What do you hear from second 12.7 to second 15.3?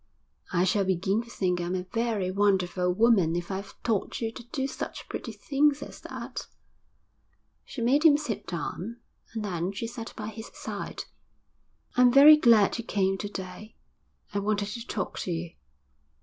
you came to day. I wanted to talk